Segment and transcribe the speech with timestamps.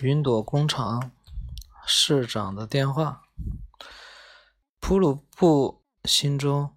[0.00, 1.10] 云朵工厂
[1.86, 3.22] 市长的电话。
[4.80, 6.76] 普鲁布心中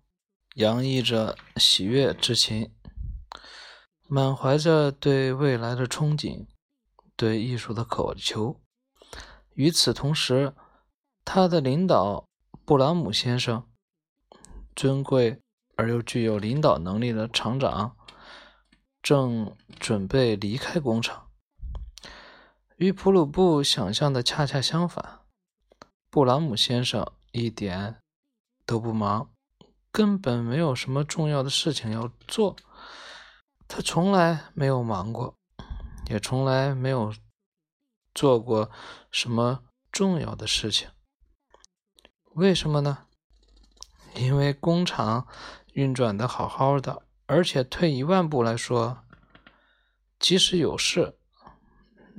[0.55, 2.73] 洋溢着喜悦之情，
[4.07, 6.47] 满怀着对未来的憧憬，
[7.15, 8.59] 对艺术的渴求。
[9.53, 10.55] 与此同时，
[11.23, 12.27] 他的领导
[12.65, 13.67] 布朗姆先生，
[14.75, 15.39] 尊贵
[15.75, 17.95] 而又具有领导能力的厂长，
[19.03, 21.28] 正准备离开工厂。
[22.79, 25.19] 与普鲁布想象的恰恰相反，
[26.09, 27.97] 布朗姆先生一点
[28.65, 29.29] 都不忙，
[29.91, 32.55] 根本没有什么重要的事情要做。
[33.67, 35.35] 他从来没有忙过，
[36.09, 37.13] 也从来没有
[38.15, 38.71] 做过
[39.11, 40.87] 什么重要的事情。
[42.31, 43.07] 为什么呢？
[44.15, 45.27] 因为工厂
[45.73, 49.03] 运转的好好的，而且退一万步来说，
[50.17, 51.18] 即使有事。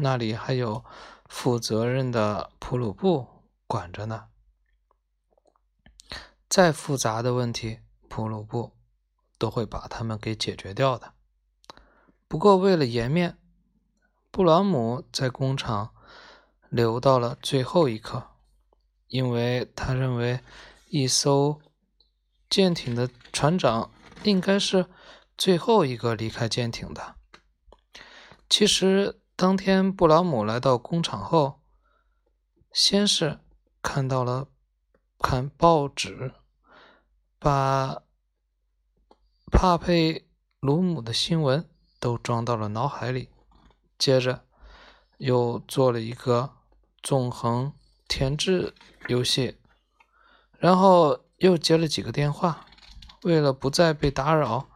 [0.02, 0.82] 那里还有
[1.28, 4.28] 负责任的普鲁布管着呢。
[6.48, 8.72] 再复杂的问题，普鲁布
[9.36, 11.12] 都会把他们给解决掉的。
[12.26, 13.36] 不过为了颜面，
[14.30, 15.94] 布朗姆在工厂
[16.70, 18.30] 留到了最后一刻，
[19.08, 20.40] 因为他认为
[20.88, 21.60] 一艘
[22.48, 24.86] 舰艇的船长应该是
[25.36, 27.16] 最后一个离开舰艇的。
[28.48, 29.19] 其实。
[29.40, 31.62] 当天，布朗姆来到工厂后，
[32.74, 33.40] 先是
[33.80, 34.48] 看到了
[35.18, 36.34] 看报纸，
[37.38, 38.02] 把
[39.50, 40.28] 帕佩
[40.60, 41.66] 鲁姆的新闻
[41.98, 43.30] 都装到了脑海里，
[43.96, 44.44] 接着
[45.16, 46.50] 又做了一个
[47.02, 47.72] 纵横
[48.06, 48.74] 填字
[49.08, 49.56] 游戏，
[50.58, 52.66] 然后又接了几个电话。
[53.22, 54.68] 为了不再被打扰，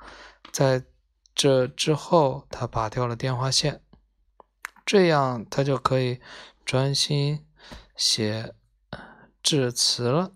[0.50, 0.86] 在
[1.34, 3.83] 这之后，他拔掉了电话线。
[4.84, 6.20] 这样他就可以
[6.64, 7.46] 专心
[7.96, 8.54] 写
[9.42, 10.32] 致辞了，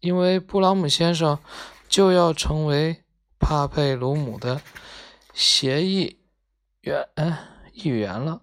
[0.00, 1.38] 因为布朗姆先生
[1.88, 3.04] 就要成为
[3.38, 4.60] 帕佩鲁姆的
[5.32, 6.20] 协议
[6.80, 7.08] 员
[7.72, 8.42] 议员了。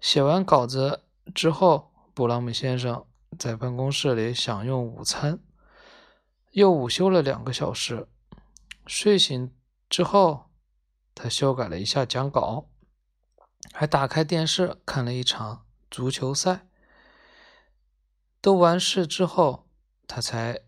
[0.00, 3.06] 写完稿子之后，布朗姆先生
[3.38, 5.38] 在办公室里享用午餐，
[6.50, 8.06] 又午休了两个小时。
[8.86, 9.52] 睡醒
[9.88, 10.50] 之后，
[11.14, 12.68] 他修改了一下讲稿。
[13.76, 16.68] 还打开电视看了一场足球赛。
[18.40, 19.68] 都完事之后，
[20.06, 20.60] 他才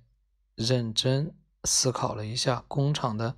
[0.56, 3.36] 认真思考了一下工厂的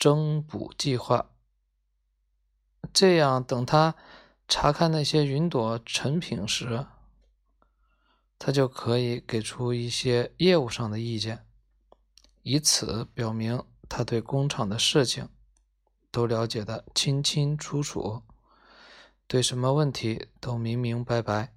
[0.00, 1.30] 增补计划。
[2.90, 3.94] 这样，等他
[4.48, 6.86] 查看那些云朵成品时，
[8.38, 11.44] 他就可以给出一些业务上的意见，
[12.40, 15.28] 以此表明他对工厂的事情。
[16.16, 18.22] 都了解的清清楚楚，
[19.26, 21.52] 对什么问题都明明白白。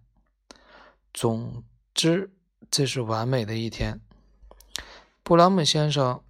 [1.14, 2.34] 总之，
[2.70, 4.02] 这是完美的一天。
[5.24, 6.22] 布朗姆先生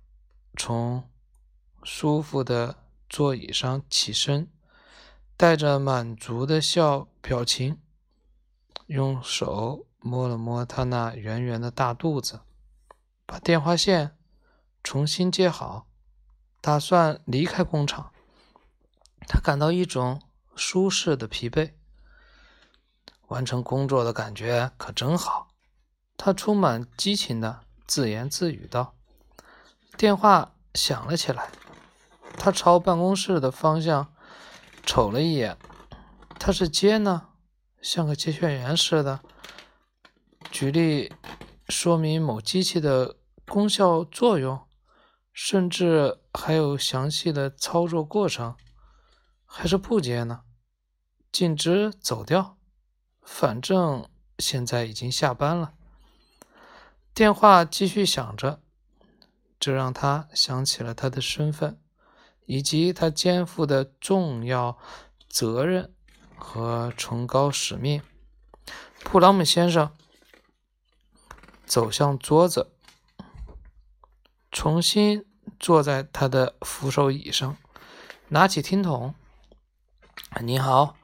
[0.55, 1.09] 从
[1.81, 2.75] 舒服的
[3.09, 4.47] 座椅上起身，
[5.35, 7.79] 带着满足的笑表情，
[8.85, 12.41] 用手摸了摸他那圆圆的大肚子，
[13.25, 14.15] 把电话线
[14.83, 15.87] 重新接好，
[16.61, 18.13] 打算离开工厂。
[19.31, 20.23] 他感到一种
[20.55, 21.73] 舒适的疲惫，
[23.27, 25.49] 完成工作的感觉可真好。
[26.17, 28.95] 他充满激情的自言自语道
[29.95, 31.51] ：“电话响了起来。”
[32.39, 34.11] 他朝办公室的方向
[34.83, 35.55] 瞅了一眼，
[36.39, 37.27] 他是接呢，
[37.83, 39.19] 像个接线员似的，
[40.49, 41.13] 举例
[41.67, 44.59] 说明某机器的功效作用，
[45.31, 48.55] 甚至还有详细的操作过程。
[49.51, 50.43] 还是不接呢？
[51.31, 52.55] 径直走掉，
[53.23, 55.73] 反正现在已经下班了。
[57.15, 58.61] 电话继续响着，
[59.59, 61.81] 这让他想起了他的身份，
[62.45, 64.77] 以及他肩负的重要
[65.27, 65.93] 责任
[66.37, 68.01] 和崇高使命。
[69.03, 69.91] 普朗姆先生
[71.65, 72.71] 走向桌子，
[74.51, 75.25] 重新
[75.59, 77.57] 坐在他的扶手椅上，
[78.27, 79.15] 拿起听筒。
[80.37, 80.95] 你好，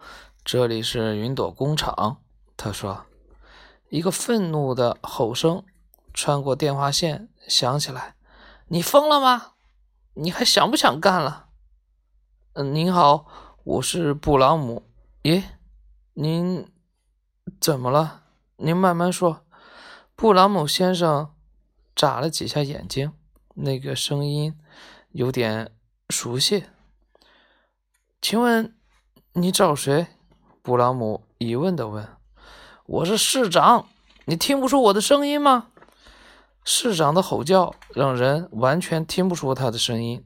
[0.45, 2.22] 这里是云朵工厂。
[2.56, 3.06] 他说，
[3.89, 5.66] 一个愤怒的吼声
[6.13, 8.16] 穿过电话线响起来
[8.69, 9.54] ：“你疯了吗？
[10.13, 11.48] 你还想不想干了？”
[12.54, 13.25] 嗯，您好，
[13.63, 14.83] 我是布朗姆。
[15.24, 15.44] 咦，
[16.13, 16.72] 您
[17.60, 18.22] 怎么了？
[18.57, 19.44] 您慢慢说。
[20.16, 21.33] 布朗姆先生
[21.95, 23.12] 眨了几下眼睛，
[23.56, 24.57] 那个声音
[25.10, 25.74] 有点
[26.10, 26.66] 熟悉。
[28.22, 28.74] 请问？
[29.38, 30.08] 你找谁？
[30.62, 32.08] 布朗姆疑问地问
[32.88, 33.86] ：“我是市长，
[34.24, 35.68] 你听不出我的声音吗？”
[36.64, 40.24] 市长的吼叫让人完全听不出他的声音，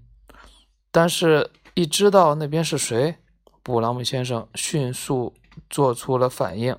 [0.92, 3.18] 但是，一知道那边是谁，
[3.64, 5.34] 布朗姆先生迅速
[5.72, 6.78] 做出了反应。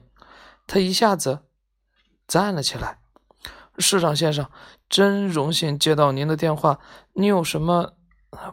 [0.69, 1.41] 他一下子
[2.29, 3.01] 站了起来。
[3.79, 4.49] “市长先生，
[4.89, 6.79] 真荣幸接到您的电话。
[7.15, 7.95] 你有什么？”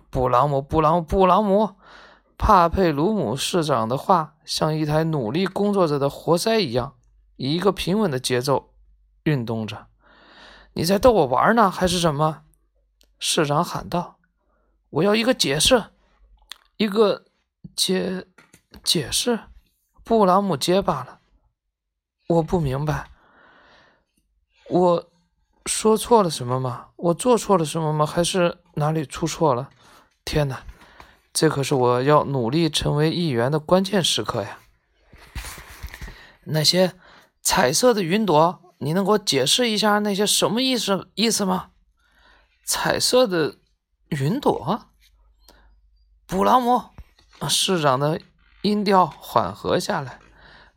[0.09, 1.75] 布朗姆，布朗，布朗姆，
[2.37, 6.95] 帕佩鲁姆市长的话像一台努力工作着的活塞一样，
[7.35, 8.73] 以一个平稳的节奏
[9.23, 9.87] 运动着。
[10.73, 12.43] 你在逗我玩呢，还是什么？
[13.19, 14.19] 市长喊道
[14.91, 15.85] ：“我要一个解释，
[16.77, 17.25] 一个
[17.75, 18.27] 解
[18.83, 19.39] 解释。”
[20.05, 21.19] 布朗姆结巴了
[22.29, 23.09] ：“我不明白，
[24.69, 25.09] 我
[25.65, 26.89] 说错了什么吗？
[26.95, 28.05] 我做错了什么吗？
[28.05, 29.69] 还是哪里出错了？
[30.23, 30.61] 天哪，
[31.39, 34.57] 这可是我要努力成为议员的关键时刻呀！
[36.45, 36.95] 那些
[37.43, 41.69] 彩色的云朵。”你能给我解释一下那些什么意思意思吗？
[42.63, 43.57] 彩色的
[44.09, 44.85] 云朵，
[46.27, 46.81] 布朗姆
[47.49, 48.21] 市长的
[48.61, 50.19] 音调缓和下来。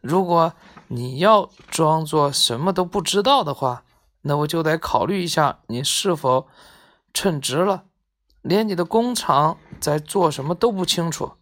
[0.00, 0.54] 如果
[0.88, 3.84] 你要装作什么都不知道的话，
[4.22, 6.48] 那我就得考虑一下你是否
[7.12, 7.84] 称职了，
[8.42, 11.32] 连你的工厂在做什么都不清楚。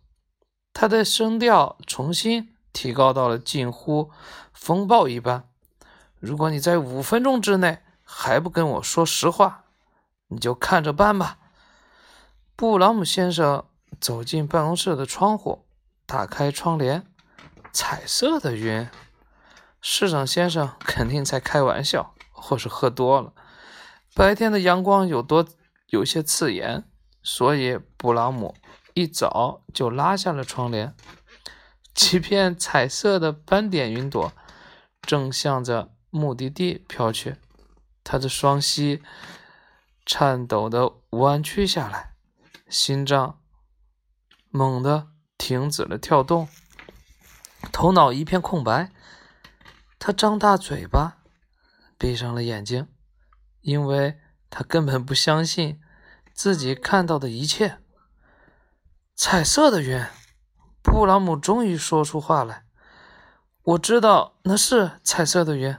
[0.72, 4.10] 他的声调重新提高到了近乎
[4.52, 5.48] 风暴一般。
[6.18, 9.64] 如果你在五分钟之内还不跟我说实话，
[10.28, 11.38] 你就看着办吧。
[12.56, 13.64] 布朗姆先生
[14.00, 15.64] 走进办公室的窗户，
[16.06, 17.04] 打开窗帘。
[17.70, 18.88] 彩色的云，
[19.80, 23.32] 市长先生肯定在开玩笑，或是喝多了。
[24.14, 25.46] 白天的阳光有多
[25.88, 26.87] 有些刺眼，
[27.30, 28.54] 所以布朗姆
[28.94, 30.94] 一早就拉下了窗帘。
[31.92, 34.32] 几片彩色的斑点云朵
[35.02, 35.92] 正向着。
[36.10, 37.36] 目的地飘去，
[38.02, 39.02] 他的双膝
[40.06, 42.14] 颤抖的弯曲下来，
[42.70, 43.42] 心脏
[44.48, 46.48] 猛地停止了跳动，
[47.70, 48.90] 头脑一片空白。
[49.98, 51.18] 他张大嘴巴，
[51.98, 52.88] 闭上了眼睛，
[53.60, 55.78] 因为他根本不相信
[56.38, 57.78] 自己看到的一切。
[59.16, 60.06] 彩色的云，
[60.84, 62.64] 布朗姆终于说出话来
[63.74, 65.76] ：“我知道那是彩色的云。”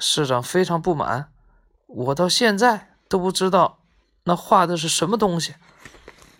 [0.00, 1.32] 市长非常不满，
[1.86, 3.78] 我到现在都不知道
[4.24, 5.54] 那画的是什么东西。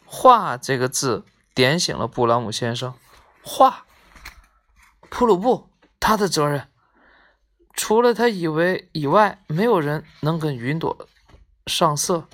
[0.05, 1.25] 画这个字
[1.55, 2.93] 点醒了布朗姆先生。
[3.45, 3.87] 画，
[5.09, 5.71] 普鲁布
[6.01, 6.67] 他的责任，
[7.75, 11.07] 除了他以为以外，没有人能跟云朵
[11.69, 12.27] 上色。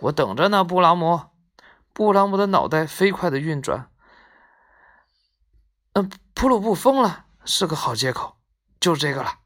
[0.00, 1.20] 我等着呢，布朗姆。
[1.92, 3.90] 布朗姆的脑袋飞快的运转。
[5.92, 8.36] 嗯，普鲁布疯了，是个好借口，
[8.78, 9.38] 就这个了。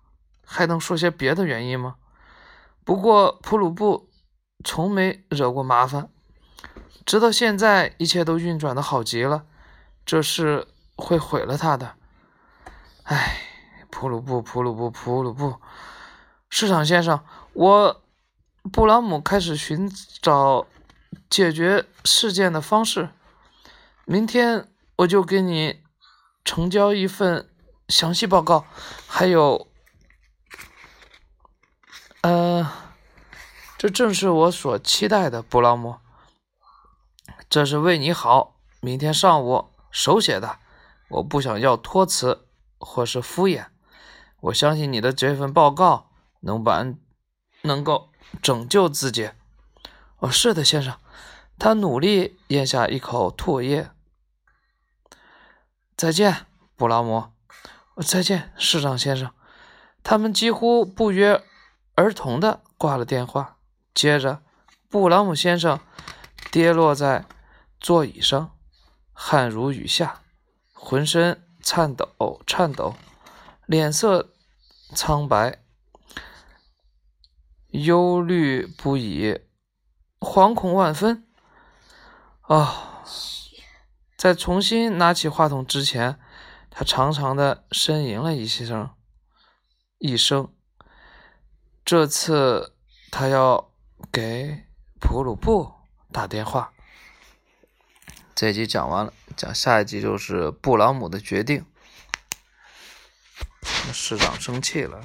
[0.45, 1.97] 还能说些别的原因吗？
[2.85, 4.11] 不过普鲁布
[4.63, 6.11] 从没惹过麻烦，
[7.07, 9.47] 直到现在一切都运转的好极了。
[10.05, 11.95] 这事会毁了他的。
[13.05, 13.39] 唉，
[13.91, 15.57] 普鲁布，普鲁布，普鲁布，
[16.51, 17.25] 市长先生，
[17.55, 18.04] 我
[18.73, 19.91] 布朗姆开始寻
[20.23, 20.67] 找
[21.29, 23.11] 解决事件的方式。
[24.07, 25.83] 明天我就给你
[26.45, 27.49] 呈交一份
[27.89, 28.65] 详细报告，
[29.07, 29.69] 还有。
[32.23, 32.67] 呃，
[33.77, 35.97] 这正是我所期待的，布朗姆。
[37.51, 38.57] 这是为你好。
[38.81, 40.59] 明天上午手写的，
[41.11, 43.67] 我不想要托词或是敷衍。
[44.41, 46.85] 我相信你的这份报告能把
[47.63, 48.11] 能够
[48.43, 49.31] 拯救自己。
[50.19, 50.99] 哦，是的，先生。
[51.59, 53.91] 他努力咽下一口唾液。
[55.97, 57.33] 再见，布朗姆。
[58.05, 59.31] 再见，市长先生。
[60.03, 61.43] 他们几乎不约。
[61.97, 63.57] 而同的挂了电话，
[63.95, 64.43] 接着
[64.91, 65.79] 布朗姆先生
[66.51, 67.25] 跌落在
[67.79, 68.51] 座椅上，
[69.13, 70.23] 汗如雨下，
[70.73, 72.97] 浑身颤抖颤抖，
[73.67, 74.33] 脸色
[74.93, 75.63] 苍白，
[77.75, 79.41] 忧虑不已，
[80.21, 81.27] 惶恐万分。
[82.43, 83.03] 啊，
[84.17, 86.21] 在重新拿起话筒之前，
[86.71, 88.91] 他长长的呻吟了一声，
[89.99, 90.55] 一声。
[91.85, 92.77] 这次
[93.11, 93.73] 他要
[94.13, 94.63] 给
[95.01, 95.73] 普鲁布
[96.13, 96.73] 打电话。
[98.37, 101.67] 这集讲完了，讲下一集就是布朗姆的决定。
[103.93, 105.05] 市长生气了。